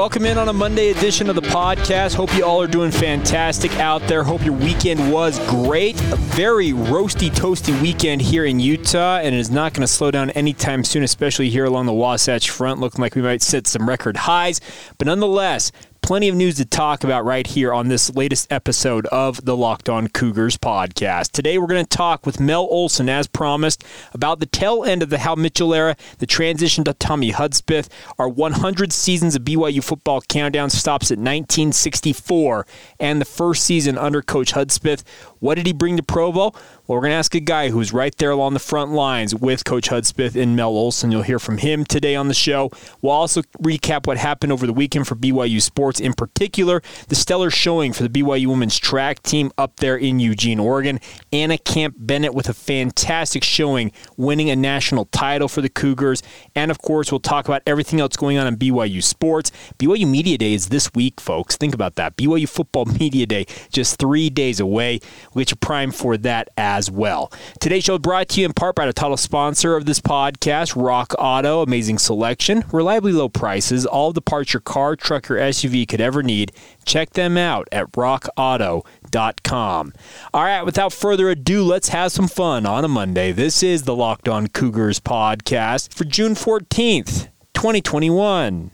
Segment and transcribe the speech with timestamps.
[0.00, 2.14] Welcome in on a Monday edition of the podcast.
[2.14, 4.24] Hope you all are doing fantastic out there.
[4.24, 6.00] Hope your weekend was great.
[6.10, 10.10] A very roasty, toasty weekend here in Utah, and it is not going to slow
[10.10, 12.80] down anytime soon, especially here along the Wasatch Front.
[12.80, 14.58] Looking like we might set some record highs.
[14.96, 15.70] But nonetheless,
[16.02, 19.88] plenty of news to talk about right here on this latest episode of the Locked
[19.88, 21.32] On Cougars podcast.
[21.32, 25.10] Today, we're going to talk with Mel Olson, as promised, about the tail end of
[25.10, 27.88] the Hal Mitchell era, the transition to Tommy Hudspeth.
[28.18, 32.66] Our 100 seasons of BYU football countdown stops at 1964,
[32.98, 35.02] and the first season under Coach Hudspeth.
[35.38, 36.50] What did he bring to Provo?
[36.90, 39.64] Well, we're going to ask a guy who's right there along the front lines with
[39.64, 41.10] Coach Hudspeth and Mel Olson.
[41.12, 42.70] You'll hear from him today on the show.
[43.00, 47.50] We'll also recap what happened over the weekend for BYU sports, in particular, the stellar
[47.50, 51.00] showing for the BYU women's track team up there in Eugene, Oregon.
[51.32, 56.22] Anna Camp Bennett with a fantastic showing, winning a national title for the Cougars.
[56.54, 59.50] And of course, we'll talk about everything else going on in BYU sports.
[59.78, 61.56] BYU Media Day is this week, folks.
[61.56, 62.16] Think about that.
[62.16, 65.00] BYU Football Media Day, just three days away.
[65.32, 67.32] We'll get you primed for that as well.
[67.60, 71.14] Today's show brought to you in part by the title sponsor of this podcast, Rock
[71.18, 71.62] Auto.
[71.62, 76.22] Amazing selection, reliably low prices, all the parts your car, truck, or SUV could ever
[76.22, 76.52] need.
[76.84, 79.92] Check them out at rockauto.com.
[80.34, 83.32] All right, without further ado, let's have some fun on a Monday.
[83.32, 88.70] This is the Locked On Cougars podcast for June 14th, 2021.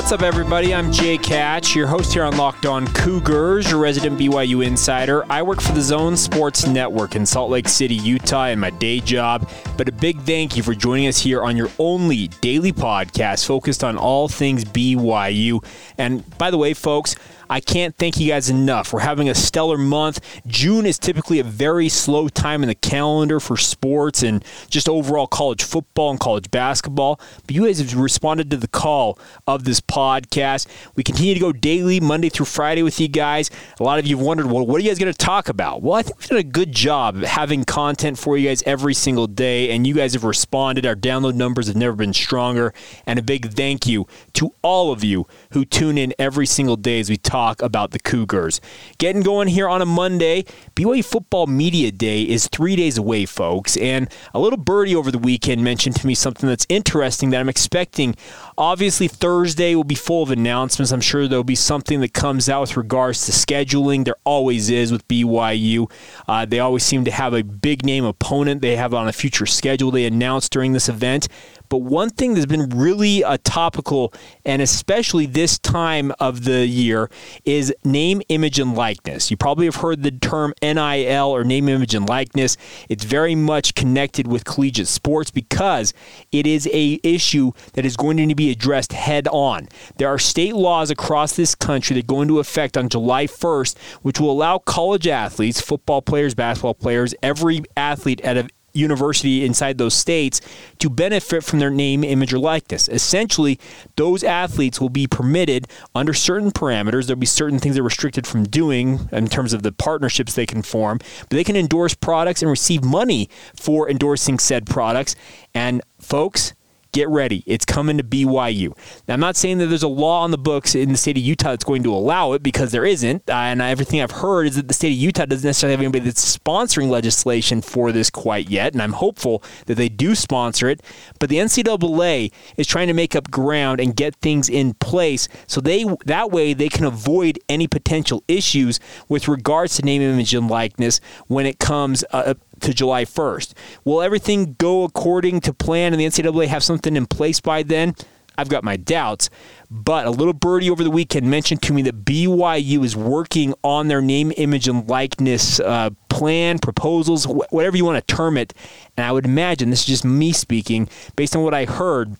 [0.00, 0.74] What's up, everybody?
[0.74, 5.30] I'm Jake Hatch, your host here on Locked On Cougars, your resident BYU insider.
[5.30, 9.00] I work for the Zone Sports Network in Salt Lake City, Utah, in my day
[9.00, 9.50] job.
[9.76, 13.84] But a big thank you for joining us here on your only daily podcast focused
[13.84, 15.62] on all things BYU.
[15.98, 17.14] And by the way, folks,
[17.50, 18.92] I can't thank you guys enough.
[18.92, 20.20] We're having a stellar month.
[20.46, 25.26] June is typically a very slow time in the calendar for sports and just overall
[25.26, 27.20] college football and college basketball.
[27.44, 29.18] But you guys have responded to the call
[29.48, 30.68] of this podcast.
[30.94, 33.50] We continue to go daily, Monday through Friday with you guys.
[33.80, 35.82] A lot of you have wondered, well, what are you guys going to talk about?
[35.82, 39.26] Well, I think we've done a good job having content for you guys every single
[39.26, 40.86] day, and you guys have responded.
[40.86, 42.72] Our download numbers have never been stronger.
[43.06, 47.00] And a big thank you to all of you who tune in every single day
[47.00, 48.60] as we talk talk about the Cougars.
[48.98, 50.44] Getting going here on a Monday.
[50.76, 53.78] BYU Football Media Day is three days away, folks.
[53.78, 57.48] And a little birdie over the weekend mentioned to me something that's interesting that I'm
[57.48, 58.14] expecting.
[58.58, 60.92] Obviously, Thursday will be full of announcements.
[60.92, 64.04] I'm sure there'll be something that comes out with regards to scheduling.
[64.04, 65.90] There always is with BYU.
[66.28, 69.46] Uh, they always seem to have a big name opponent they have on a future
[69.46, 71.26] schedule they announce during this event.
[71.70, 74.12] But one thing that's been really uh, topical,
[74.44, 77.08] and especially this time of the year,
[77.44, 79.30] is name, image, and likeness.
[79.30, 82.56] You probably have heard the term NIL or name, image, and likeness.
[82.88, 85.94] It's very much connected with collegiate sports because
[86.32, 89.68] it is a issue that is going to be addressed head on.
[89.96, 94.18] There are state laws across this country that go into effect on July 1st, which
[94.18, 99.94] will allow college athletes, football players, basketball players, every athlete at a university inside those
[99.94, 100.40] states
[100.78, 102.88] to benefit from their name, image, or likeness.
[102.88, 103.58] Essentially,
[103.96, 107.06] those athletes will be permitted under certain parameters.
[107.06, 110.62] There'll be certain things they're restricted from doing in terms of the partnerships they can
[110.62, 115.14] form, but they can endorse products and receive money for endorsing said products.
[115.54, 116.54] And folks,
[116.92, 117.42] get ready.
[117.46, 118.76] It's coming to BYU.
[119.06, 121.22] Now, I'm not saying that there's a law on the books in the state of
[121.22, 123.28] Utah that's going to allow it because there isn't.
[123.28, 126.04] Uh, and everything I've heard is that the state of Utah doesn't necessarily have anybody
[126.04, 128.72] that's sponsoring legislation for this quite yet.
[128.72, 130.82] And I'm hopeful that they do sponsor it.
[131.18, 135.60] But the NCAA is trying to make up ground and get things in place so
[135.60, 140.48] they that way they can avoid any potential issues with regards to name, image, and
[140.48, 143.54] likeness when it comes uh, to July 1st.
[143.84, 147.94] Will everything go according to plan and the NCAA have something in place by then?
[148.40, 149.28] I've got my doubts.
[149.70, 153.88] But a little birdie over the weekend mentioned to me that BYU is working on
[153.88, 158.54] their name, image, and likeness uh, plan, proposals, wh- whatever you want to term it.
[158.96, 162.16] And I would imagine, this is just me speaking, based on what I heard,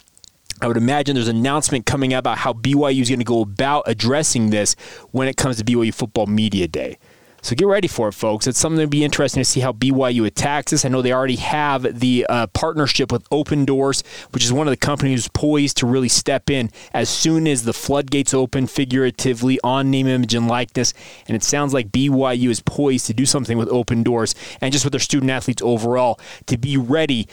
[0.62, 3.40] I would imagine there's an announcement coming out about how BYU is going to go
[3.40, 4.76] about addressing this
[5.10, 6.98] when it comes to BYU Football Media Day.
[7.42, 8.46] So get ready for it, folks.
[8.46, 10.84] It's something to be interesting to see how BYU attacks this.
[10.84, 14.76] I know they already have the uh, partnership with Opendorse, which is one of the
[14.76, 20.06] companies poised to really step in as soon as the floodgates open figuratively on name,
[20.06, 20.92] image, and likeness.
[21.26, 24.92] And it sounds like BYU is poised to do something with Opendorse and just with
[24.92, 27.26] their student athletes overall to be ready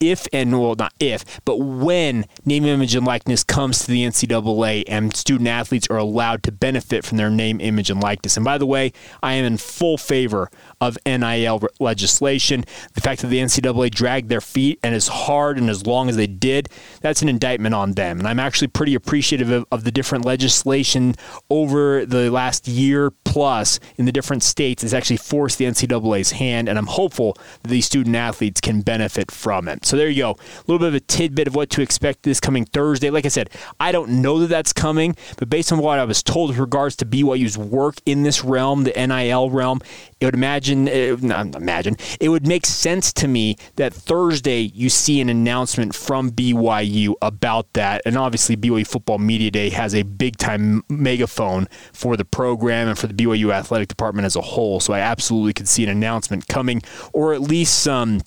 [0.00, 4.84] if and well, not if, but when name, image, and likeness comes to the NCAA
[4.88, 8.36] and student athletes are allowed to benefit from their name, image, and likeness.
[8.36, 12.64] And by the way, I am in full favor of NIL legislation.
[12.94, 16.16] The fact that the NCAA dragged their feet and as hard and as long as
[16.16, 16.68] they did,
[17.00, 18.18] that's an indictment on them.
[18.18, 21.14] And I'm actually pretty appreciative of, of the different legislation
[21.50, 26.68] over the last year plus in the different states that's actually forced the NCAA's hand.
[26.68, 29.86] And I'm hopeful that these student athletes can benefit from it.
[29.86, 30.30] So there you go.
[30.32, 33.10] A little bit of a tidbit of what to expect this coming Thursday.
[33.10, 36.22] Like I said, I don't know that that's coming, but based on what I was
[36.22, 39.80] told with regards to BYU's work in this realm, the NIL realm,
[40.20, 44.88] it would imagine, uh, not imagine, it would make sense to me that Thursday you
[44.88, 48.02] see an announcement from BYU about that.
[48.04, 52.98] And obviously, BYU Football Media Day has a big time megaphone for the program and
[52.98, 54.80] for the BYU athletic department as a whole.
[54.80, 56.82] So I absolutely could see an announcement coming,
[57.12, 58.20] or at least some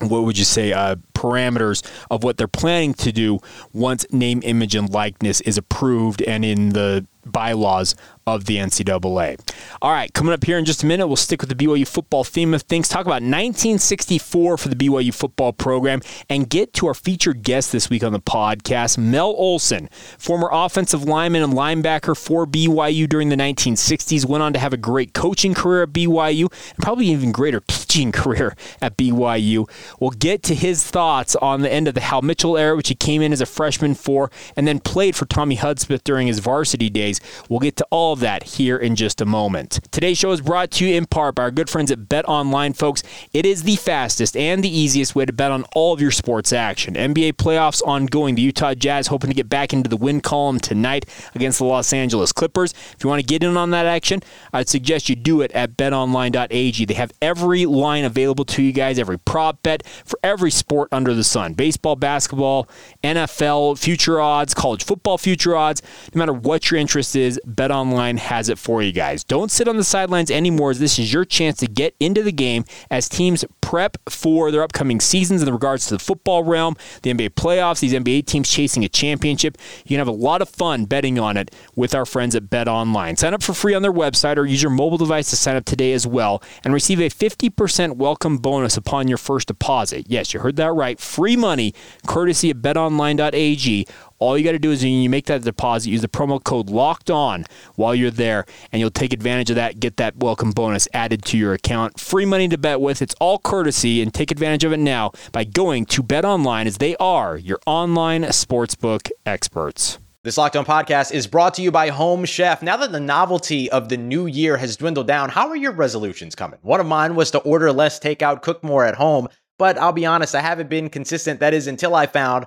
[0.00, 3.38] what would you say uh, parameters of what they're planning to do
[3.72, 7.94] once name image and likeness is approved and in the bylaws
[8.26, 9.38] of the NCAA.
[9.80, 12.24] All right, coming up here in just a minute, we'll stick with the BYU football
[12.24, 16.94] theme of things, talk about 1964 for the BYU football program, and get to our
[16.94, 19.88] featured guest this week on the podcast, Mel Olson,
[20.18, 24.76] former offensive lineman and linebacker for BYU during the 1960s, went on to have a
[24.76, 29.68] great coaching career at BYU and probably even greater teaching career at BYU.
[30.00, 32.94] We'll get to his thoughts on the end of the Hal Mitchell era, which he
[32.94, 36.88] came in as a freshman for, and then played for Tommy Hudspeth during his varsity
[36.88, 37.20] days.
[37.48, 39.80] We'll get to all of that here in just a moment.
[39.90, 42.72] Today's show is brought to you in part by our good friends at Bet Online,
[42.72, 43.02] folks.
[43.32, 46.52] It is the fastest and the easiest way to bet on all of your sports
[46.52, 46.94] action.
[46.94, 48.34] NBA playoffs ongoing.
[48.34, 51.92] The Utah Jazz hoping to get back into the win column tonight against the Los
[51.92, 52.72] Angeles Clippers.
[52.72, 54.20] If you want to get in on that action,
[54.52, 56.84] I'd suggest you do it at betonline.ag.
[56.84, 61.14] They have every line available to you guys, every prop bet for every sport under
[61.14, 62.68] the sun baseball, basketball,
[63.02, 65.82] NFL, future odds, college football future odds.
[66.14, 69.24] No matter what your interest is, BetOnline has it for you guys.
[69.24, 72.32] Don't sit on the sidelines anymore, as this is your chance to get into the
[72.32, 77.12] game as teams prep for their upcoming seasons in regards to the football realm, the
[77.12, 79.56] NBA playoffs, these NBA teams chasing a championship.
[79.84, 83.18] You can have a lot of fun betting on it with our friends at BetOnline.
[83.18, 85.64] Sign up for free on their website or use your mobile device to sign up
[85.64, 90.06] today as well and receive a 50% welcome bonus upon your first deposit.
[90.08, 91.00] Yes, you heard that right.
[91.00, 91.74] Free money
[92.06, 93.86] courtesy of betonline.ag.
[94.22, 97.10] All you got to do is you make that deposit, use the promo code locked
[97.10, 101.24] on while you're there, and you'll take advantage of that, get that welcome bonus added
[101.24, 101.98] to your account.
[101.98, 103.02] Free money to bet with.
[103.02, 106.78] It's all courtesy, and take advantage of it now by going to Bet Online, as
[106.78, 109.98] they are your online sportsbook experts.
[110.22, 112.62] This Locked On podcast is brought to you by Home Chef.
[112.62, 116.36] Now that the novelty of the new year has dwindled down, how are your resolutions
[116.36, 116.60] coming?
[116.62, 119.26] One of mine was to order less takeout, cook more at home,
[119.58, 121.40] but I'll be honest, I haven't been consistent.
[121.40, 122.46] That is until I found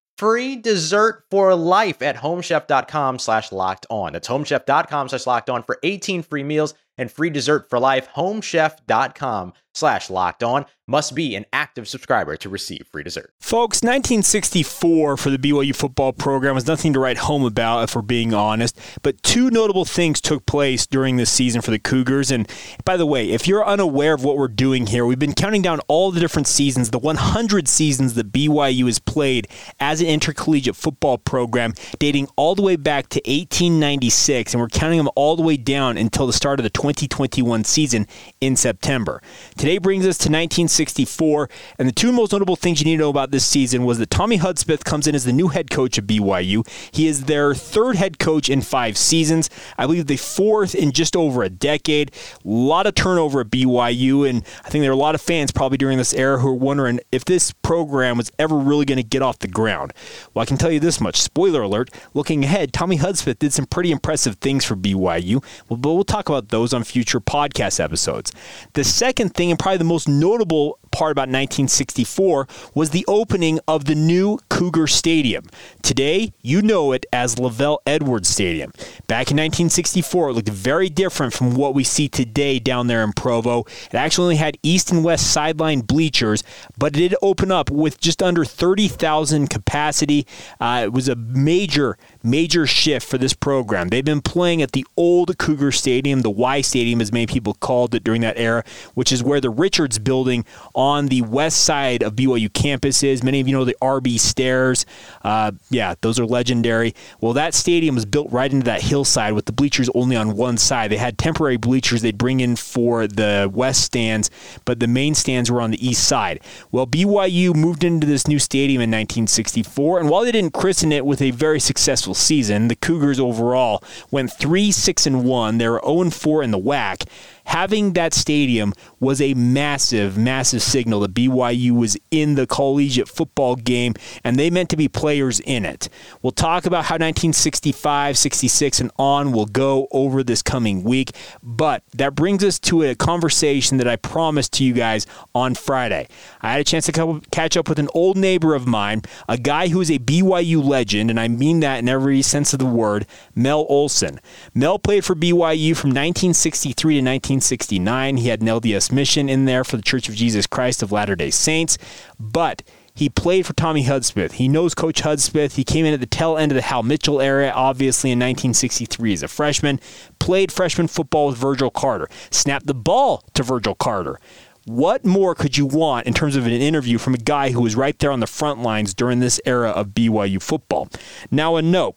[0.21, 4.13] free dessert for life at homechef.com slash locked on.
[4.13, 8.07] That's homechef.com slash locked on for 18 free meals and free dessert for life.
[8.15, 13.33] Homechef.com slash locked on must be an active subscriber to receive free dessert.
[13.39, 18.01] Folks, 1964 for the BYU football program was nothing to write home about, if we're
[18.01, 18.77] being honest.
[19.01, 22.29] But two notable things took place during this season for the Cougars.
[22.29, 22.49] And
[22.83, 25.79] by the way, if you're unaware of what we're doing here, we've been counting down
[25.87, 29.47] all the different seasons, the 100 seasons that BYU has played
[29.79, 34.53] as an intercollegiate football program, dating all the way back to 1896.
[34.53, 37.63] And we're counting them all the way down until the start of the 20 2021
[37.63, 38.07] season
[38.39, 39.21] in September.
[39.57, 43.09] Today brings us to 1964, and the two most notable things you need to know
[43.09, 46.05] about this season was that Tommy Hudspeth comes in as the new head coach of
[46.05, 46.67] BYU.
[46.91, 49.49] He is their third head coach in five seasons.
[49.77, 52.11] I believe the fourth in just over a decade.
[52.13, 55.51] A lot of turnover at BYU, and I think there are a lot of fans
[55.51, 59.03] probably during this era who are wondering if this program was ever really going to
[59.03, 59.93] get off the ground.
[60.33, 61.21] Well, I can tell you this much.
[61.21, 66.03] Spoiler alert, looking ahead, Tommy Hudspeth did some pretty impressive things for BYU, but we'll
[66.03, 68.31] talk about those on future podcast episodes.
[68.73, 73.85] The second thing, and probably the most notable part about 1964 was the opening of
[73.85, 75.45] the new Cougar Stadium.
[75.81, 78.71] Today, you know it as LaVell Edwards Stadium.
[79.07, 83.13] Back in 1964, it looked very different from what we see today down there in
[83.13, 83.61] Provo.
[83.61, 86.43] It actually only had east and west sideline bleachers,
[86.77, 90.27] but it did open up with just under 30,000 capacity.
[90.59, 93.89] Uh, it was a major, major shift for this program.
[93.89, 97.95] They've been playing at the old Cougar Stadium, the Y Stadium, as many people called
[97.95, 100.45] it during that era, which is where the Richards building
[100.81, 103.23] on the west side of BYU campus is.
[103.23, 104.83] Many of you know the RB stairs.
[105.23, 106.95] Uh, yeah, those are legendary.
[107.19, 110.57] Well, that stadium was built right into that hillside with the bleachers only on one
[110.57, 110.89] side.
[110.89, 114.31] They had temporary bleachers they'd bring in for the west stands,
[114.65, 116.39] but the main stands were on the east side.
[116.71, 121.05] Well, BYU moved into this new stadium in 1964, and while they didn't christen it
[121.05, 125.59] with a very successful season, the Cougars overall went 3 6 and 1.
[125.59, 127.07] They were 0 4 in the WAC
[127.45, 133.55] having that stadium was a massive, massive signal that BYU was in the collegiate football
[133.55, 133.93] game
[134.23, 135.89] and they meant to be players in it.
[136.21, 141.83] We'll talk about how 1965, 66, and on will go over this coming week, but
[141.93, 146.07] that brings us to a conversation that I promised to you guys on Friday.
[146.41, 149.69] I had a chance to catch up with an old neighbor of mine, a guy
[149.69, 153.05] who is a BYU legend, and I mean that in every sense of the word,
[153.35, 154.19] Mel Olson.
[154.53, 157.30] Mel played for BYU from 1963 to 19.
[157.31, 158.17] 1969.
[158.17, 161.15] He had an LDS mission in there for the Church of Jesus Christ of Latter
[161.15, 161.77] day Saints,
[162.19, 162.61] but
[162.93, 164.33] he played for Tommy Hudspeth.
[164.33, 165.55] He knows Coach Hudspeth.
[165.55, 169.13] He came in at the tail end of the Hal Mitchell era, obviously in 1963
[169.13, 169.79] as a freshman.
[170.19, 172.09] Played freshman football with Virgil Carter.
[172.31, 174.19] Snapped the ball to Virgil Carter.
[174.65, 177.75] What more could you want in terms of an interview from a guy who was
[177.75, 180.89] right there on the front lines during this era of BYU football?
[181.31, 181.95] Now, a note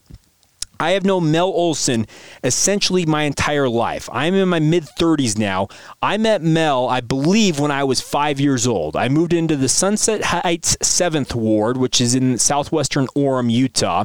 [0.80, 2.06] I have known Mel Olson
[2.42, 4.08] essentially my entire life.
[4.12, 5.68] I'm in my mid 30s now.
[6.02, 8.96] I met Mel, I believe, when I was five years old.
[8.96, 14.04] I moved into the Sunset Heights 7th Ward, which is in southwestern Orem, Utah.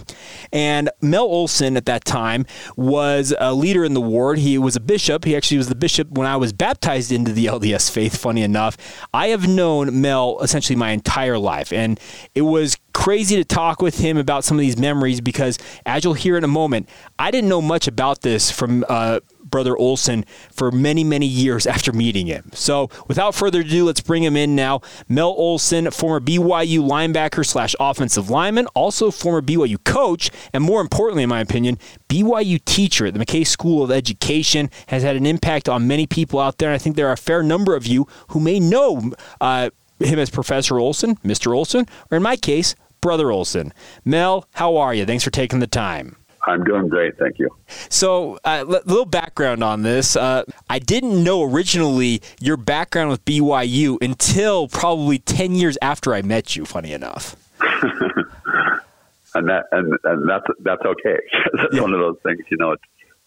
[0.52, 2.46] And Mel Olson at that time
[2.76, 4.40] was a leader in the ward.
[4.40, 5.26] He was a bishop.
[5.26, 8.78] He actually was the bishop when I was baptized into the LDS faith, funny enough.
[9.14, 11.74] I have known Mel essentially my entire life.
[11.74, 12.00] And
[12.36, 16.14] it was crazy to talk with him about some of these memories because, as you'll
[16.14, 19.20] hear in a moment, I didn't know much about this from uh,
[19.50, 22.50] Brother Olson for many, many years after meeting him.
[22.54, 24.82] So, without further ado, let's bring him in now.
[25.08, 31.24] Mel Olson, former BYU linebacker slash offensive lineman, also former BYU coach, and more importantly,
[31.24, 31.78] in my opinion,
[32.08, 36.40] BYU teacher at the McKay School of Education, has had an impact on many people
[36.40, 36.70] out there.
[36.70, 39.12] And I think there are a fair number of you who may know.
[39.42, 41.56] Uh, him as Professor Olson, Mr.
[41.56, 43.74] Olson, or in my case, Brother Olson.
[44.04, 45.06] Mel, how are you?
[45.06, 46.16] Thanks for taking the time.
[46.48, 47.50] I'm doing great, thank you.
[47.90, 50.16] So, a uh, little background on this.
[50.16, 56.22] Uh, I didn't know originally your background with BYU until probably 10 years after I
[56.22, 57.36] met you, funny enough.
[59.36, 61.18] and that and, and that's that's okay.
[61.54, 61.82] that's yeah.
[61.82, 62.76] one of those things, you know,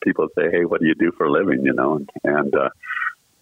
[0.03, 2.71] people say, "Hey, what do you do for a living?" you know, and, and uh,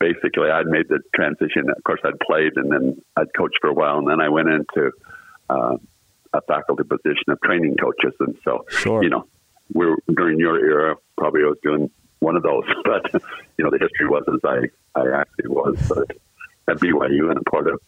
[0.00, 1.70] basically I'd made the transition.
[1.70, 4.48] Of course, I'd played and then I'd coached for a while, and then I went
[4.48, 4.90] into
[5.48, 5.76] uh,
[6.32, 8.14] a faculty position of training coaches.
[8.18, 9.04] And so, sure.
[9.04, 9.26] you know,
[9.72, 13.22] we're during your era, probably I was doing one of those, but
[13.56, 16.16] you know, the history was as I, I actually was but
[16.68, 17.80] at BYU and a part of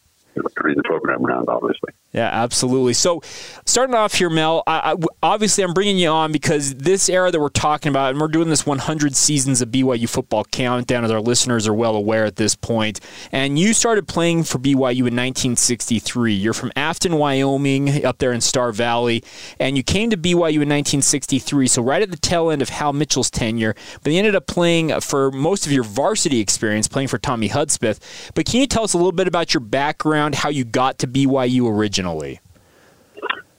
[0.57, 1.93] turning the program around, obviously.
[2.12, 2.93] Yeah, absolutely.
[2.93, 3.23] So,
[3.65, 7.41] starting off here, Mel, I, I, obviously I'm bringing you on because this era that
[7.41, 11.23] we're talking about, and we're doing this 100 seasons of BYU football countdown, as our
[11.23, 13.01] listeners are well aware at this point.
[13.33, 16.35] And you started playing for BYU in 1963.
[16.35, 19.25] You're from Afton, Wyoming, up there in Star Valley,
[19.59, 21.67] and you came to BYU in 1963.
[21.67, 25.01] So right at the tail end of Hal Mitchell's tenure, but you ended up playing
[25.01, 28.33] for most of your varsity experience, playing for Tommy Hudspeth.
[28.35, 31.09] But can you tell us a little bit about your background, how you got to
[31.09, 32.41] BYU originally?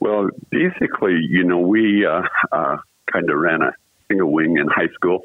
[0.00, 2.76] Well, basically, you know, we uh, uh,
[3.12, 3.72] kind of ran a
[4.08, 5.20] single wing in high school.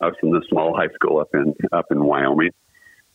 [0.00, 2.52] I was in the small high school up in up in Wyoming,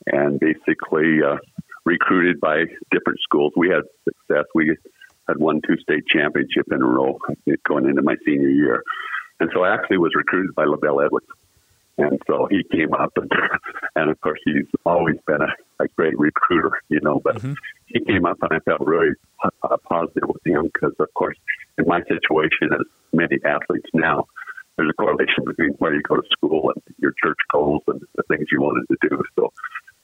[0.07, 1.38] and basically uh,
[1.86, 3.53] recruited by different schools.
[3.55, 4.45] We had success.
[4.53, 4.75] We
[5.27, 7.17] had won two state championship in a row
[7.67, 8.84] going into my senior year,
[9.39, 11.27] and so I actually was recruited by LaVell Edwards.
[11.98, 13.31] And so he came up, and,
[13.95, 15.48] and of course, he's always been a,
[15.79, 17.20] a great recruiter, you know.
[17.24, 17.53] But mm-hmm.
[17.88, 19.12] he came up, and I felt really
[19.44, 21.38] uh, positive with him because, of course,
[21.77, 24.27] in my situation, as many athletes now,
[24.77, 28.24] there's a correlation between where you go to school and your church goals and the
[28.24, 29.24] things you wanted to do.
[29.38, 29.53] So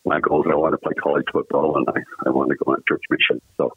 [0.06, 2.84] my goals, I want to play college football, and I, I want to go on
[2.88, 3.42] church mission.
[3.58, 3.72] So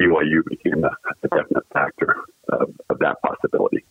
[0.00, 0.90] BYU became a,
[1.22, 2.16] a definite factor
[2.50, 3.84] of, of that possibility.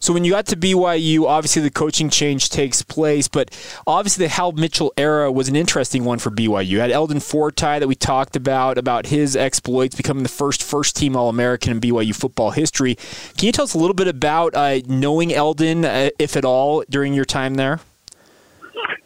[0.00, 3.50] So when you got to BYU, obviously the coaching change takes place, but
[3.86, 6.66] obviously the Hal Mitchell era was an interesting one for BYU.
[6.66, 10.96] You had Eldon Fortie that we talked about, about his exploits, becoming the first first
[10.96, 12.94] team All American in BYU football history.
[13.36, 16.82] Can you tell us a little bit about uh, knowing Eldon, uh, if at all,
[16.88, 17.80] during your time there?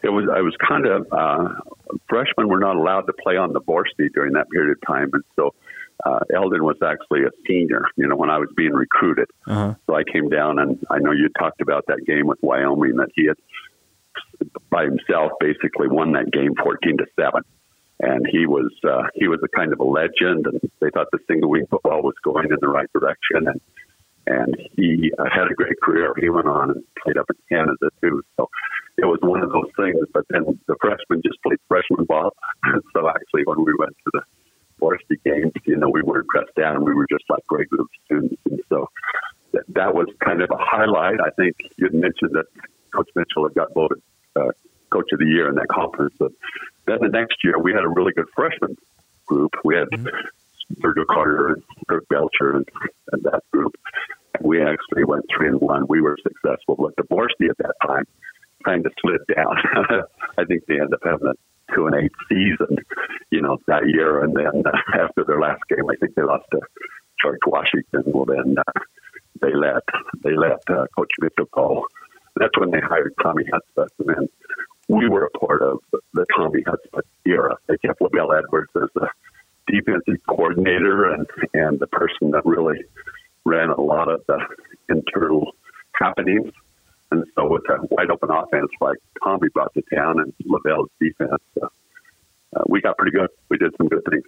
[0.04, 1.48] It was I was kind of uh,
[2.08, 5.24] freshmen were not allowed to play on the varsity during that period of time, and
[5.34, 5.54] so
[6.04, 9.28] uh, Eldon was actually a senior, you know, when I was being recruited.
[9.46, 9.74] Uh-huh.
[9.86, 13.08] So I came down and I know you talked about that game with Wyoming that
[13.14, 13.36] he had
[14.70, 17.42] by himself basically won that game 14 to 7.
[18.00, 21.20] And he was, uh, he was a kind of a legend and they thought the
[21.26, 23.48] single wing football was going in the right direction.
[23.48, 23.60] And,
[24.26, 26.12] and he uh, had a great career.
[26.20, 28.22] He went on and played up in Canada too.
[28.36, 28.50] So
[28.98, 30.04] it was one of those things.
[30.12, 32.34] But then the freshmen just played freshman ball.
[32.92, 34.22] so actually, when we went to the
[34.84, 36.84] varsity games, you know, we weren't dressed down.
[36.84, 38.40] We were just like regular students.
[38.50, 38.90] And so
[39.52, 41.20] that, that was kind of a highlight.
[41.20, 42.46] I think you had mentioned that
[42.94, 44.02] Coach Mitchell had got voted
[44.36, 44.52] uh,
[44.90, 46.14] Coach of the Year in that conference.
[46.18, 46.32] But
[46.86, 48.76] then the next year, we had a really good freshman
[49.26, 49.52] group.
[49.64, 50.80] We had mm-hmm.
[50.80, 52.68] Virgil Carter and Kirk Belcher and,
[53.12, 53.74] and that group.
[54.34, 55.86] And we actually went three and one.
[55.88, 56.76] We were successful.
[56.76, 58.04] But the varsity at that time
[58.64, 59.56] kind of slid down.
[60.38, 61.34] I think they ended up having a
[61.74, 62.76] two and eight season,
[63.30, 64.22] you know, that year.
[64.22, 66.60] And then uh, after their last game, I think they lost to
[67.22, 68.02] George Washington.
[68.06, 68.80] Well, then uh,
[69.40, 69.82] they let
[70.22, 71.86] they let uh, Coach Mitchell go.
[72.36, 74.28] That's when they hired Tommy Hudspeth, and then
[74.88, 75.78] we were a part of
[76.12, 77.56] the Tommy Hudspeth era.
[77.68, 79.08] They kept LaVell Edwards as the
[79.66, 82.84] defensive coordinator and and the person that really
[83.44, 84.38] ran a lot of the
[84.88, 85.52] internal
[85.94, 86.50] happenings
[87.14, 91.42] and so with a wide open offense like Tommy brought to town and LaVell's defense,
[91.62, 91.66] uh,
[92.56, 93.30] uh, we got pretty good.
[93.48, 94.24] We did some good things.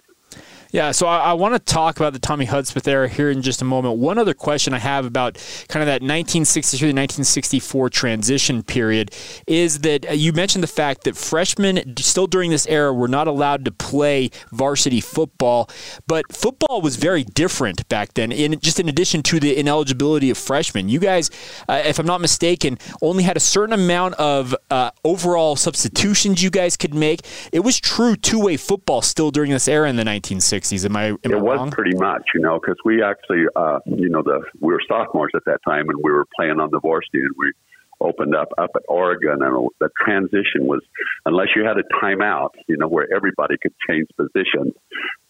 [0.71, 3.61] Yeah, so I, I want to talk about the Tommy Hudspeth era here in just
[3.61, 3.99] a moment.
[3.99, 5.35] One other question I have about
[5.69, 9.13] kind of that 1963 to 1964 transition period
[9.47, 13.27] is that uh, you mentioned the fact that freshmen still during this era were not
[13.27, 15.69] allowed to play varsity football,
[16.05, 18.31] but football was very different back then.
[18.31, 21.29] In just in addition to the ineligibility of freshmen, you guys,
[21.69, 26.49] uh, if I'm not mistaken, only had a certain amount of uh, overall substitutions you
[26.49, 27.21] guys could make.
[27.53, 30.56] It was true two-way football still during this era in the 1960s.
[30.59, 30.85] 60s.
[30.85, 31.05] Am I?
[31.07, 31.71] Am it I was wrong?
[31.71, 35.45] pretty much, you know, because we actually, uh, you know, the we were sophomores at
[35.45, 37.51] that time, and we were playing on the varsity, and we
[37.99, 40.81] opened up up at Oregon, and the transition was
[41.25, 44.73] unless you had a timeout, you know, where everybody could change positions.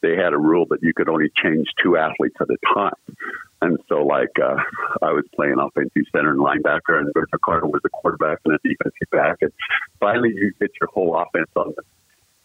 [0.02, 3.18] They had a rule that you could only change two athletes at a time.
[3.62, 4.58] And so, like, uh,
[5.02, 8.60] I was playing offensive center and linebacker, and Richard Carter was the quarterback and a
[8.64, 9.38] defensive back.
[9.42, 9.52] And
[10.00, 11.84] finally, you get your whole offense on the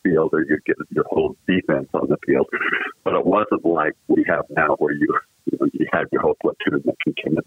[0.02, 2.48] field or you get your whole defense on the field.
[3.04, 6.36] But it wasn't like we have now where you you, know, you have your whole
[6.40, 7.42] platoon that can come in.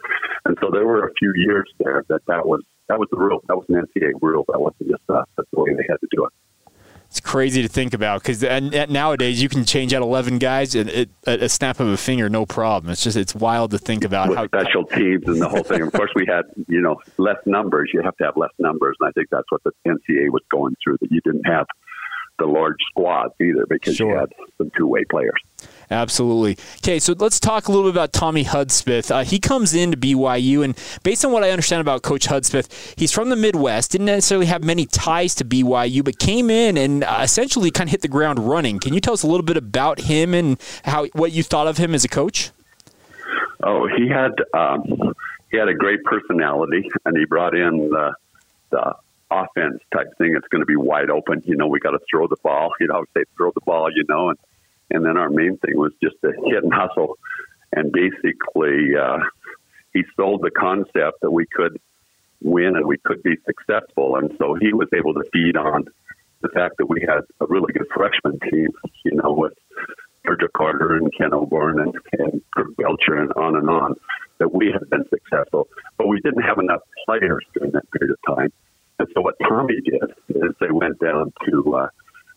[0.46, 3.42] And so there were a few years there that that was that was the rule.
[3.48, 4.46] That was an NCAA rule.
[4.48, 5.26] That wasn't just us.
[5.38, 6.34] That's the way they had to do it.
[7.08, 8.42] It's crazy to think about because
[8.90, 12.92] nowadays you can change out eleven guys at, a snap of a finger, no problem.
[12.92, 15.82] It's just it's wild to think about With how special teams and the whole thing.
[15.82, 17.92] Of course, we had you know less numbers.
[17.94, 20.76] You have to have less numbers, and I think that's what the NCAA was going
[20.84, 20.98] through.
[21.00, 21.68] That you didn't have
[22.38, 24.12] the large squads either because sure.
[24.12, 25.40] you had some two way players.
[25.90, 26.58] Absolutely.
[26.78, 29.12] Okay, so let's talk a little bit about Tommy Hudspeth.
[29.12, 33.12] Uh, he comes into BYU, and based on what I understand about Coach Hudspeth, he's
[33.12, 37.20] from the Midwest, didn't necessarily have many ties to BYU, but came in and uh,
[37.22, 38.80] essentially kind of hit the ground running.
[38.80, 41.78] Can you tell us a little bit about him and how what you thought of
[41.78, 42.52] him as a coach?
[43.64, 45.14] Oh, he had um,
[45.52, 48.14] he had a great personality, and he brought in the,
[48.72, 48.96] the
[49.32, 50.34] offense type thing.
[50.36, 51.42] It's going to be wide open.
[51.46, 52.74] You know, we got to throw the ball.
[52.80, 53.90] You know, I say throw the ball.
[53.94, 54.40] You know, and
[54.92, 57.18] and then our main thing was just to hit and hustle.
[57.74, 59.20] And basically, uh,
[59.94, 61.80] he sold the concept that we could
[62.42, 64.18] win and we could be successful.
[64.18, 65.86] And so he was able to feed on
[66.42, 68.70] the fact that we had a really good freshman team.
[69.04, 69.54] You know, with
[70.26, 73.96] Virgil Carter and Ken Oborn and, and Kirk Belcher and on and on,
[74.38, 75.68] that we had been successful.
[75.98, 78.52] But we didn't have enough players during that period of time
[79.00, 81.88] and so what Tommy did is they went down to uh,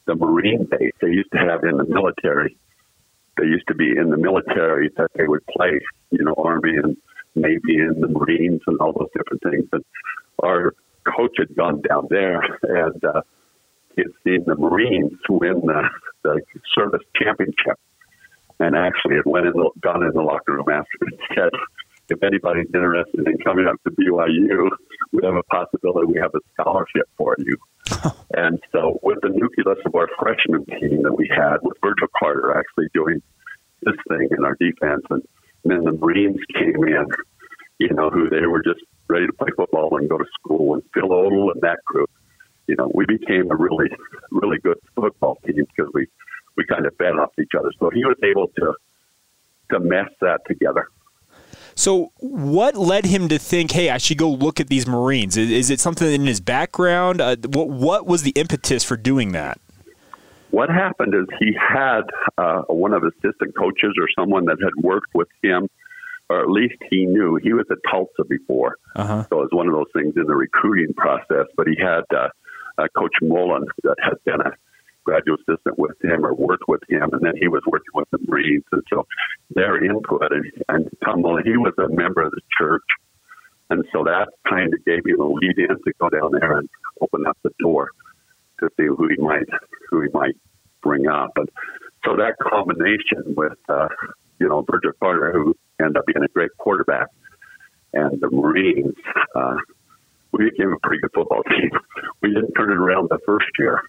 [0.07, 0.93] the Marine base.
[1.01, 2.57] They used to have in the military.
[3.37, 6.97] They used to be in the military that they would play, you know, Army and
[7.35, 9.69] Navy and the Marines and all those different things.
[9.73, 9.85] And
[10.43, 13.23] our coach had gone down there and uh,
[13.99, 15.89] he had seen the Marines win the,
[16.23, 16.41] the
[16.73, 17.79] service championship,
[18.61, 21.51] and actually had went in the, gone in the locker room after and said,
[22.09, 24.71] "If anybody's interested in coming up to BYU,
[25.21, 26.07] we have a possibility.
[26.07, 27.57] We have a scholarship for you."
[28.37, 32.57] and so, with the nucleus of our freshman team that we had, with Virgil Carter
[32.57, 33.23] actually doing
[33.83, 35.23] this thing in our defense, and,
[35.65, 37.07] and then the Marines came in,
[37.79, 40.83] you know, who they were just ready to play football and go to school, and
[40.95, 42.11] Phil Odle and that group.
[42.67, 43.89] You know, we became a really,
[44.31, 46.07] really good football team because we
[46.57, 47.71] we kind of fed off each other.
[47.79, 48.75] So he was able to
[49.71, 50.89] to mesh that together.
[51.79, 55.37] So, what led him to think, "Hey, I should go look at these Marines"?
[55.37, 57.21] Is, is it something in his background?
[57.21, 59.61] Uh, what What was the impetus for doing that?
[60.51, 62.03] What happened is he had
[62.37, 65.69] uh, one of his assistant coaches or someone that had worked with him,
[66.29, 68.75] or at least he knew he was at Tulsa before.
[68.97, 69.27] Uh-huh.
[69.31, 71.47] So it was one of those things in the recruiting process.
[71.57, 72.31] But he had uh,
[72.77, 74.51] uh, Coach Mullen that had been a
[75.05, 78.19] graduate assistant with him or worked with him, and then he was working with the
[78.27, 78.65] Marines.
[78.73, 79.07] And so
[79.59, 82.85] their input, and, and Tom Mullen, he was a member of the church.
[83.71, 86.69] And so that kind of gave me the lead in to go down there and
[87.01, 87.91] open up the door
[88.61, 89.49] to see who he might
[89.91, 90.37] who he might
[90.83, 91.33] bring up.
[91.37, 91.49] And
[92.05, 93.89] so that combination with uh,
[94.39, 97.09] you know Virgil Carter, who ended up being a great quarterback,
[97.93, 98.95] and the Marines,
[99.35, 99.57] uh,
[100.33, 101.71] we became a pretty good football team.
[102.23, 103.83] We didn't turn it around the first year,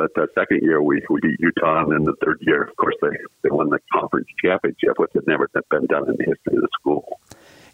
[0.00, 2.94] but the second year we, we beat Utah, and then the third year, of course,
[3.02, 3.08] they,
[3.42, 6.68] they won the conference championship, which had never been done in the history of the
[6.80, 7.19] school.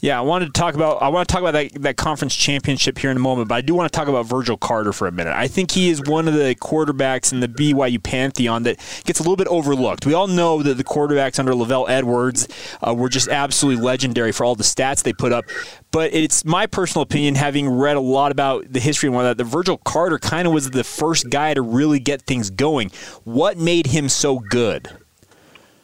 [0.00, 2.98] Yeah, I wanted to talk about I want to talk about that, that conference championship
[2.98, 5.12] here in a moment, but I do want to talk about Virgil Carter for a
[5.12, 5.34] minute.
[5.34, 9.22] I think he is one of the quarterbacks in the BYU pantheon that gets a
[9.22, 10.06] little bit overlooked.
[10.06, 12.48] We all know that the quarterbacks under LaVell Edwards
[12.86, 15.44] uh, were just absolutely legendary for all the stats they put up,
[15.90, 19.38] but it's my personal opinion, having read a lot about the history and all that,
[19.38, 22.90] that Virgil Carter kind of was the first guy to really get things going.
[23.24, 24.90] What made him so good?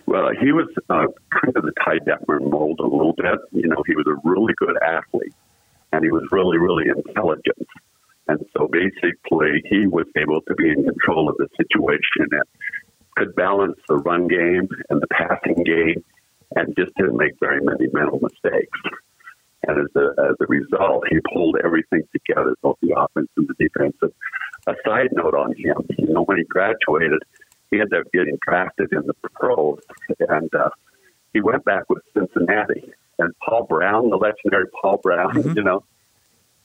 [0.06, 3.38] Well, he was uh, kind of the Ty Detmer mold a little bit.
[3.52, 5.34] You know, he was a really good athlete,
[5.92, 7.66] and he was really, really intelligent.
[8.28, 12.42] And so basically, he was able to be in control of the situation and
[13.16, 16.04] could balance the run game and the passing game
[16.56, 18.78] and just didn't make very many mental mistakes.
[19.66, 23.54] And as a, as a result, he pulled everything together, both the offense and the
[23.58, 23.96] defense.
[24.02, 24.12] And
[24.66, 27.22] a side note on him, you know, when he graduated,
[27.72, 29.80] he ended up getting drafted in the pros,
[30.28, 30.68] and uh,
[31.32, 32.92] he went back with Cincinnati.
[33.18, 35.52] And Paul Brown, the legendary Paul Brown, mm-hmm.
[35.56, 35.82] you know,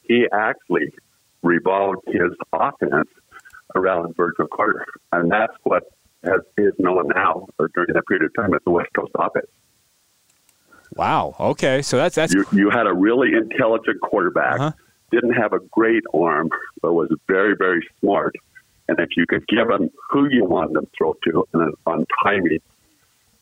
[0.04, 0.94] he actually
[1.42, 3.10] revolved his offense
[3.74, 5.84] around Virgil Carter, and that's what
[6.24, 9.48] has, is known now, or during that period of time, as the West Coast offense.
[10.96, 11.36] Wow.
[11.40, 14.72] Okay, so that's that's you, you had a really intelligent quarterback, uh-huh.
[15.12, 16.50] didn't have a great arm,
[16.82, 18.36] but was very very smart
[18.88, 22.60] and if you could give them who you want them throw to and on timing,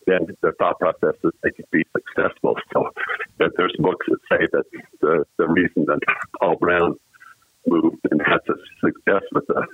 [0.08, 2.56] then the thought process is they could be successful.
[2.74, 4.64] So there's books that say that
[5.02, 6.00] the, the reason that
[6.40, 6.96] Paul Brown
[7.68, 9.66] moved and had such success with the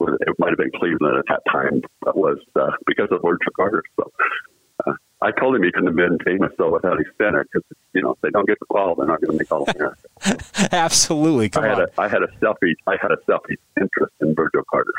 [0.00, 3.82] it might have been Cleveland at that time, but was uh, because of Lord Carter.
[3.96, 4.10] So
[5.22, 7.62] I told him he couldn't have been famous though without his center because
[7.94, 9.96] you know if they don't get the ball, they're not going to make All America.
[10.72, 11.86] Absolutely, come I had on.
[11.96, 12.74] A, I had a selfie.
[12.88, 14.92] I had a selfie interest in Virgil Carter.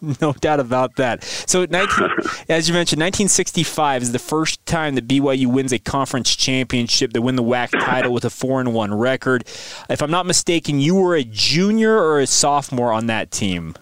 [0.20, 1.22] no doubt about that.
[1.22, 2.08] So, 19,
[2.48, 7.12] as you mentioned, 1965 is the first time that BYU wins a conference championship.
[7.12, 9.44] They win the WAC title with a four and one record.
[9.88, 13.74] If I'm not mistaken, you were a junior or a sophomore on that team.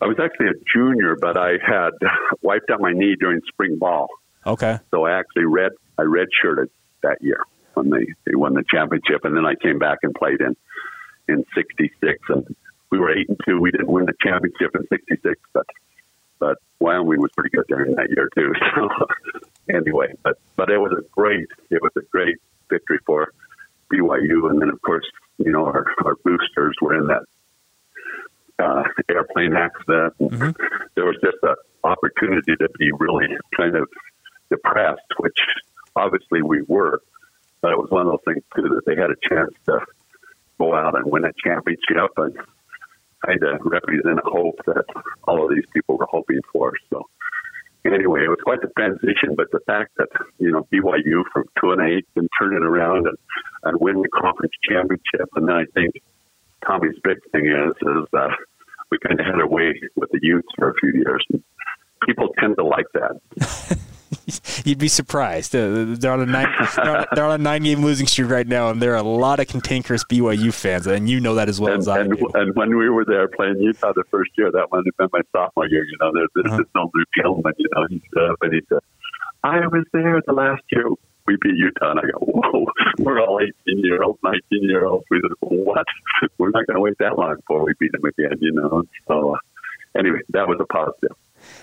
[0.00, 1.92] I was actually a junior, but I had
[2.42, 4.08] wiped out my knee during spring ball.
[4.46, 4.78] Okay.
[4.90, 6.68] So I actually red I redshirted
[7.02, 7.40] that year
[7.74, 10.56] when they, they won the championship, and then I came back and played in
[11.28, 12.56] in '66, and
[12.90, 13.60] we were eight and two.
[13.60, 15.66] We didn't win the championship in '66, but
[16.38, 18.52] but Wyoming was pretty good during that year too.
[18.74, 18.88] So
[19.74, 22.36] anyway, but but it was a great it was a great
[22.68, 23.32] victory for
[23.92, 25.06] BYU, and then of course
[25.38, 27.22] you know our our boosters were in that
[28.58, 30.14] uh, airplane accident.
[30.20, 30.50] Mm-hmm.
[30.94, 33.88] There was just an opportunity to be really kind of
[34.50, 35.38] depressed, which
[35.96, 37.00] obviously we were.
[37.60, 39.80] But it was one of those things too that they had a chance to
[40.58, 42.36] go out and win a championship and
[43.24, 44.84] kind of represent a hope that
[45.24, 46.72] all of these people were hoping for.
[46.90, 47.06] So
[47.86, 49.34] anyway, it was quite the transition.
[49.36, 53.06] But the fact that you know BYU from two and eight can turn it around
[53.06, 53.16] and
[53.64, 55.94] and win the conference championship, and then I think
[56.66, 58.36] Tommy's big thing is is that
[58.90, 61.24] we kind of had our way with the youth for a few years.
[61.32, 61.42] And
[62.06, 63.78] people tend to like that.
[64.64, 65.54] You'd be surprised.
[65.54, 66.48] Uh, they're on a nine.
[66.76, 69.40] They're on, they're on a nine-game losing streak right now, and there are a lot
[69.40, 72.28] of cantankerous BYU fans, and you know that as well and, as I and, do.
[72.34, 75.20] And when we were there playing Utah the first year, that might have been my
[75.32, 75.84] sophomore year.
[75.84, 76.62] You know, there's this uh-huh.
[76.74, 77.52] no Luke Gilman.
[77.58, 78.78] You know, he stood up and he said,
[79.42, 80.88] "I was there the last year."
[81.26, 82.66] We beat Utah, and I go, "Whoa,
[82.98, 85.86] we're all 18 year olds, 19 year olds." We said, "What?
[86.38, 89.34] We're not going to wait that long before we beat them again." You know, so
[89.34, 89.38] uh,
[89.98, 91.16] anyway, that was a positive.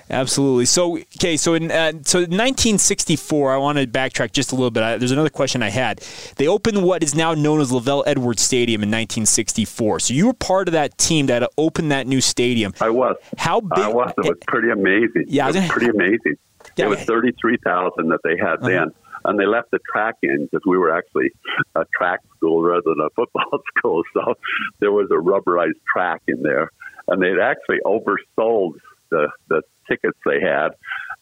[0.10, 0.66] Absolutely.
[0.66, 4.84] So, okay, so in uh, so 1964, I want to backtrack just a little bit.
[4.84, 6.04] I, there's another question I had.
[6.36, 10.02] They opened what is now known as LaVell Edwards Stadium in 1964.
[10.02, 12.74] So you were part of that team that opened that new stadium.
[12.82, 13.16] I was.
[13.38, 13.80] How big?
[13.80, 14.14] I was.
[14.18, 15.26] It was pretty amazing.
[15.28, 16.36] Yeah, it was pretty amazing.
[16.78, 18.68] Yeah, it was 33,000 that they had uh-huh.
[18.68, 18.92] then.
[19.26, 21.32] And they left the track in because we were actually
[21.76, 24.04] a track school rather than a football school.
[24.14, 24.36] So
[24.80, 26.70] there was a rubberized track in there.
[27.08, 28.74] And they'd actually oversold
[29.12, 30.70] the, the tickets they had.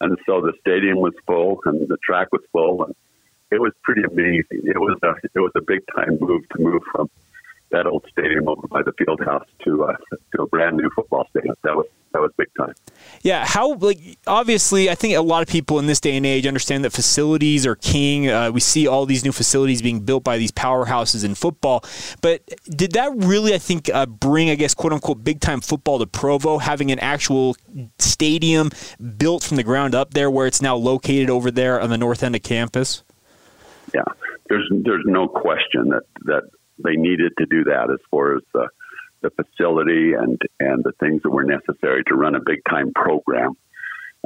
[0.00, 2.84] And so the stadium was full and the track was full.
[2.84, 2.94] And
[3.50, 4.62] it was pretty amazing.
[4.64, 7.10] It was a, it was a big time move to move from
[7.70, 9.96] that old stadium over by the field house to uh,
[10.34, 11.54] to a brand new football stadium.
[11.62, 12.74] That was that was big time.
[13.22, 16.46] Yeah, how like obviously, I think a lot of people in this day and age
[16.46, 18.28] understand that facilities are king.
[18.28, 21.84] Uh, we see all these new facilities being built by these powerhouses in football,
[22.20, 25.98] but did that really, I think, uh, bring I guess quote unquote big time football
[25.98, 27.56] to Provo, having an actual
[27.98, 28.70] stadium
[29.16, 32.22] built from the ground up there, where it's now located over there on the north
[32.22, 33.04] end of campus?
[33.94, 34.02] Yeah,
[34.48, 36.42] there's there's no question that that
[36.82, 38.68] they needed to do that as far as the,
[39.22, 43.52] the facility and, and the things that were necessary to run a big time program.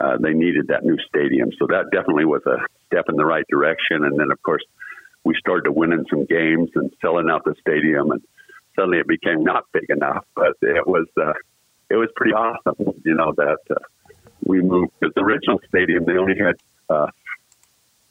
[0.00, 1.50] Uh, they needed that new stadium.
[1.58, 4.04] So that definitely was a step in the right direction.
[4.04, 4.62] And then, of course,
[5.24, 8.20] we started winning some games and selling out the stadium, and
[8.76, 10.24] suddenly it became not big enough.
[10.34, 11.32] But it was uh,
[11.88, 13.74] it was pretty awesome, you know, that uh,
[14.44, 16.56] we moved because the original stadium they only had
[16.90, 17.06] uh,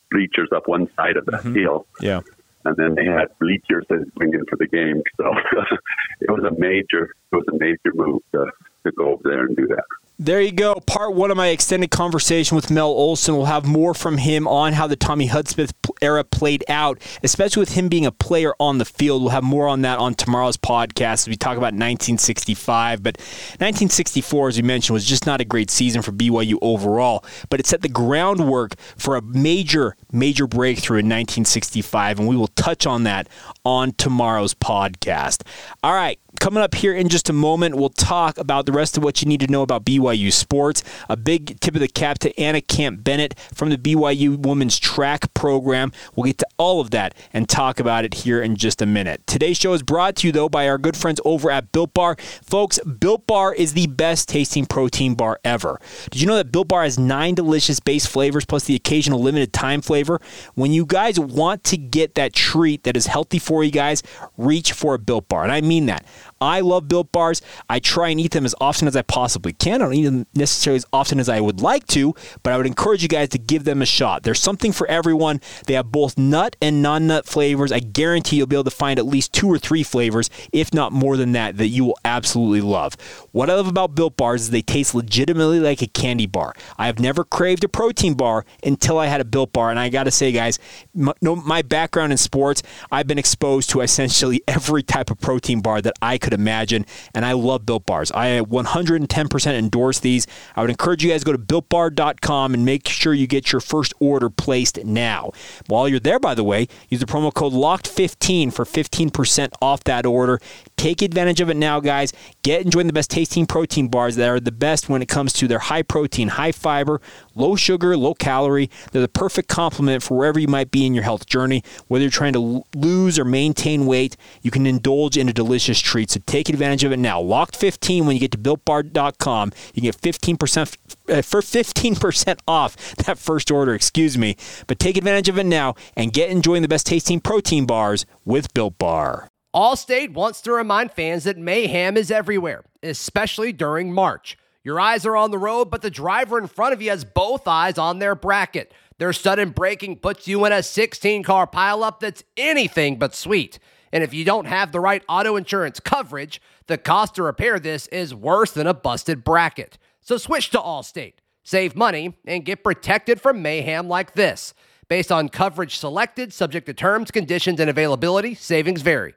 [0.10, 1.54] bleachers up one side of the mm-hmm.
[1.54, 1.86] field.
[2.00, 2.22] Yeah
[2.66, 5.02] and then they had bleachers that went in for the game.
[5.18, 5.26] So
[6.22, 8.46] it was a major, it was a major move to,
[8.86, 9.86] to go over there and do that.
[10.20, 10.76] There you go.
[10.76, 13.36] Part one of my extended conversation with Mel Olson.
[13.36, 15.74] We'll have more from him on how the Tommy Hudspeth
[16.04, 19.24] era played out, especially with him being a player on the field.
[19.24, 23.02] We'll have more on that on tomorrow's podcast as we talk about 1965.
[23.02, 27.60] But 1964, as we mentioned, was just not a great season for BYU overall, but
[27.60, 32.86] it set the groundwork for a major, major breakthrough in 1965, and we will touch
[32.86, 33.28] on that
[33.66, 35.42] on tomorrow's podcast.
[35.84, 39.04] All right, Coming up here in just a moment, we'll talk about the rest of
[39.04, 40.84] what you need to know about BYU sports.
[41.10, 45.34] A big tip of the cap to Anna Camp Bennett from the BYU Women's Track
[45.34, 45.92] Program.
[46.16, 49.26] We'll get to all of that and talk about it here in just a minute.
[49.28, 52.18] Today's show is brought to you, though, by our good friends over at Built Bar.
[52.44, 55.80] Folks, Built Bar is the best tasting protein bar ever.
[56.12, 59.54] Did you know that Built Bar has nine delicious base flavors plus the occasional limited
[59.54, 60.20] time flavor?
[60.56, 64.04] When you guys want to get that treat that is healthy for you guys,
[64.38, 65.44] reach for a Built Bar.
[65.44, 66.06] And I mean that.
[66.44, 67.42] I love built bars.
[67.70, 69.82] I try and eat them as often as I possibly can.
[69.82, 72.68] I don't eat them necessarily as often as I would like to, but I would
[72.68, 74.24] encourage you guys to give them a shot.
[74.24, 75.42] There's something for everyone.
[75.66, 77.72] They have both nut and non nut flavors.
[77.72, 80.92] I guarantee you'll be able to find at least two or three flavors, if not
[80.92, 82.96] more than that, that you will absolutely love.
[83.32, 86.54] What I love about built bars is they taste legitimately like a candy bar.
[86.78, 89.70] I have never craved a protein bar until I had a built bar.
[89.70, 90.60] And I got to say, guys,
[90.94, 95.94] my, background in sports, I've been exposed to essentially every type of protein bar that
[96.02, 96.86] I could could imagine.
[97.14, 98.12] And I love Built Bars.
[98.12, 100.28] I 110% endorse these.
[100.56, 103.62] I would encourage you guys to go to builtbar.com and make sure you get your
[103.62, 105.32] first order placed now.
[105.68, 110.06] While you're there, by the way, use the promo code LOCKED15 for 15% off that
[110.06, 110.40] order.
[110.78, 112.12] Take advantage of it now, guys.
[112.42, 115.34] Get and join the best tasting protein bars that are the best when it comes
[115.34, 117.00] to their high protein, high fiber,
[117.36, 118.70] low sugar, low calorie.
[118.92, 121.64] They're the perfect complement for wherever you might be in your health journey.
[121.88, 126.10] Whether you're trying to lose or maintain weight, you can indulge in a delicious treat.
[126.26, 127.20] Take advantage of it now.
[127.20, 129.52] Locked 15 when you get to builtbar.com.
[129.74, 130.78] You can get 15%
[131.10, 134.36] uh, for 15% off that first order, excuse me.
[134.68, 138.54] But take advantage of it now and get enjoying the best tasting protein bars with
[138.54, 139.30] Built Bar.
[139.54, 144.36] Allstate wants to remind fans that mayhem is everywhere, especially during March.
[144.64, 147.48] Your eyes are on the road, but the driver in front of you has both
[147.48, 148.74] eyes on their bracket.
[148.98, 153.60] Their sudden braking puts you in a 16 car pileup that's anything but sweet.
[153.94, 157.86] And if you don't have the right auto insurance coverage, the cost to repair this
[157.88, 159.78] is worse than a busted bracket.
[160.02, 164.56] So switch to Allstate, save money, and get protected from mayhem like this.
[164.88, 169.14] Based on coverage selected, subject to terms, conditions, and availability, savings vary.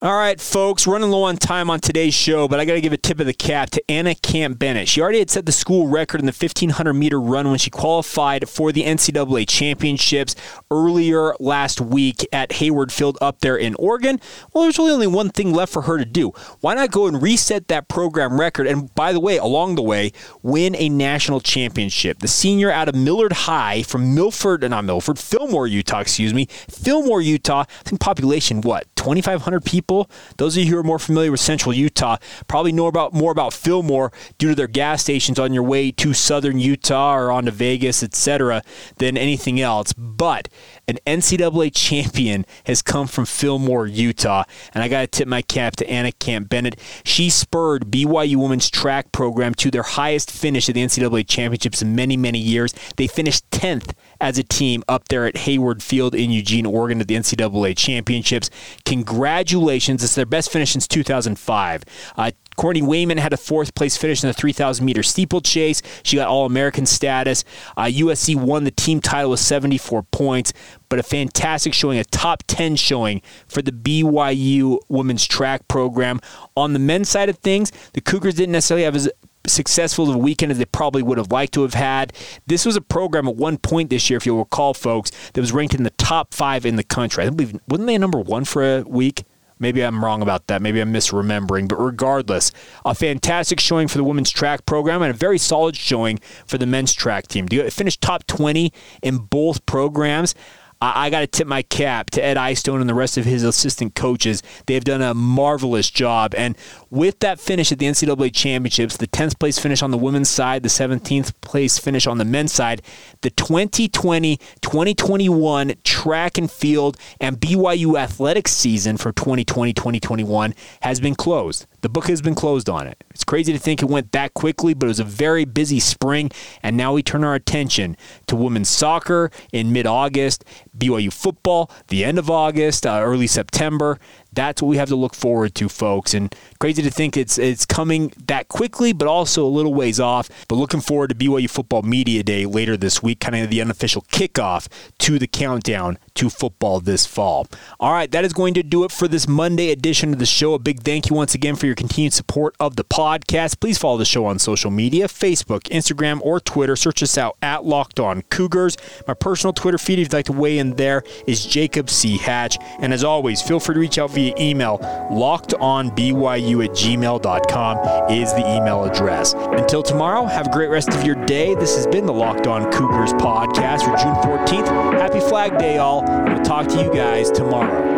[0.00, 2.92] All right, folks, running low on time on today's show, but I got to give
[2.92, 4.88] a tip of the cap to Anna Camp Bennett.
[4.88, 8.48] She already had set the school record in the 1500 meter run when she qualified
[8.48, 10.36] for the NCAA championships
[10.70, 14.20] earlier last week at Hayward Field up there in Oregon.
[14.52, 16.30] Well, there's really only one thing left for her to do.
[16.60, 18.68] Why not go and reset that program record?
[18.68, 20.12] And by the way, along the way,
[20.44, 22.20] win a national championship.
[22.20, 26.46] The senior out of Millard High from Milford, not Milford, Fillmore, Utah, excuse me.
[26.70, 29.87] Fillmore, Utah, I think population, what, 2,500 people?
[29.88, 30.10] People.
[30.36, 33.54] Those of you who are more familiar with Central Utah probably know about more about
[33.54, 37.50] Fillmore due to their gas stations on your way to Southern Utah or on to
[37.50, 38.62] Vegas, etc.,
[38.98, 39.94] than anything else.
[39.94, 40.48] But
[40.86, 45.76] an NCAA champion has come from Fillmore, Utah, and I got to tip my cap
[45.76, 46.78] to Anna Camp Bennett.
[47.04, 51.96] She spurred BYU women's track program to their highest finish at the NCAA championships in
[51.96, 52.74] many, many years.
[52.96, 57.08] They finished 10th as a team up there at Hayward Field in Eugene, Oregon at
[57.08, 58.50] the NCAA championships.
[58.84, 59.77] Congratulations.
[59.86, 61.84] It's their best finish since 2005.
[62.16, 65.80] Uh, Courtney Wayment had a fourth place finish in the 3,000 meter steeplechase.
[66.02, 67.44] She got All American status.
[67.76, 70.52] Uh, USC won the team title with 74 points,
[70.88, 76.20] but a fantastic showing, a top 10 showing for the BYU women's track program.
[76.56, 79.08] On the men's side of things, the Cougars didn't necessarily have as
[79.46, 82.12] successful of a weekend as they probably would have liked to have had.
[82.46, 85.52] This was a program at one point this year, if you'll recall, folks, that was
[85.52, 87.24] ranked in the top five in the country.
[87.24, 89.24] I believe wasn't they number one for a week?
[89.58, 90.62] Maybe I'm wrong about that.
[90.62, 91.68] Maybe I'm misremembering.
[91.68, 92.52] But regardless,
[92.84, 96.66] a fantastic showing for the women's track program and a very solid showing for the
[96.66, 97.48] men's track team.
[97.48, 100.34] To finish top 20 in both programs,
[100.80, 103.42] I, I got to tip my cap to Ed Eyestone and the rest of his
[103.42, 104.42] assistant coaches.
[104.66, 106.34] They have done a marvelous job.
[106.36, 106.56] And
[106.90, 110.62] with that finish at the NCAA championships, the 10th place finish on the women's side,
[110.62, 112.82] the 17th place finish on the men's side,
[113.22, 121.14] the 2020 2021 track and field and BYU athletics season for 2020 2021 has been
[121.14, 121.66] closed.
[121.80, 123.04] The book has been closed on it.
[123.10, 126.30] It's crazy to think it went that quickly, but it was a very busy spring,
[126.60, 130.44] and now we turn our attention to women's soccer in mid August,
[130.76, 133.98] BYU football, the end of August, uh, early September.
[134.38, 136.14] That's what we have to look forward to, folks.
[136.14, 140.30] And crazy to think it's it's coming that quickly, but also a little ways off.
[140.46, 144.02] But looking forward to BYU Football Media Day later this week, kind of the unofficial
[144.02, 147.48] kickoff to the countdown to football this fall.
[147.80, 150.54] All right, that is going to do it for this Monday edition of the show.
[150.54, 153.58] A big thank you once again for your continued support of the podcast.
[153.58, 156.76] Please follow the show on social media Facebook, Instagram, or Twitter.
[156.76, 158.76] Search us out at Locked On Cougars.
[159.08, 162.18] My personal Twitter feed, if you'd like to weigh in there, is Jacob C.
[162.18, 162.56] Hatch.
[162.78, 164.78] And as always, feel free to reach out via email.
[165.10, 169.34] LockedOnBYU at gmail.com is the email address.
[169.34, 171.54] Until tomorrow, have a great rest of your day.
[171.54, 174.98] This has been the Locked On Cougars podcast for June 14th.
[174.98, 176.02] Happy Flag Day, all.
[176.02, 177.97] We'll talk to you guys tomorrow.